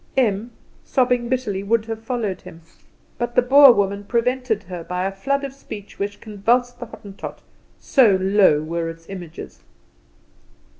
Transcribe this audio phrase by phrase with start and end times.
[0.17, 0.49] Em,
[0.83, 2.61] sobbing bitterly, would have followed him;
[3.19, 7.43] but the Boer woman prevented her by a flood of speech which convulsed the Hottentot,
[7.79, 9.59] so low were its images.